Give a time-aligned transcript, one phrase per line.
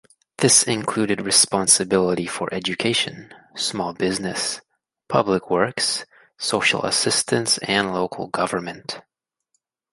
[0.39, 4.59] This included responsibility for education, small business,
[5.07, 6.07] public works,
[6.39, 8.99] social assistance and local government.